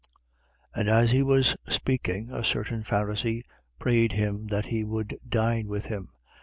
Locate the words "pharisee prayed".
2.81-4.13